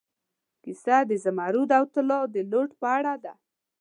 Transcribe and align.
کیسه 0.63 0.97
د 1.09 1.11
زمرد 1.23 1.69
او 1.77 1.83
طلا 1.93 2.19
د 2.33 2.35
لوټ 2.51 2.69
په 2.81 2.87
اړه 2.97 3.13
ده. 3.23 3.33